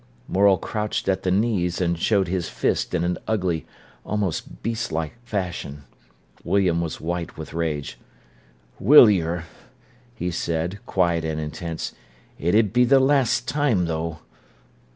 Morel 0.27 0.57
crouched 0.57 1.07
at 1.07 1.21
the 1.21 1.29
knees 1.29 1.79
and 1.79 1.99
showed 1.99 2.27
his 2.27 2.49
fist 2.49 2.95
in 2.95 3.03
an 3.03 3.19
ugly, 3.27 3.67
almost 4.03 4.63
beast 4.63 4.91
like 4.91 5.13
fashion. 5.23 5.83
William 6.43 6.81
was 6.81 6.99
white 6.99 7.37
with 7.37 7.53
rage. 7.53 7.99
"Will 8.79 9.11
yer?" 9.11 9.43
he 10.15 10.31
said, 10.31 10.79
quiet 10.87 11.23
and 11.23 11.39
intense. 11.39 11.93
"It 12.39 12.55
'ud 12.55 12.73
be 12.73 12.83
the 12.83 12.99
last 12.99 13.47
time, 13.47 13.85
though." 13.85 14.17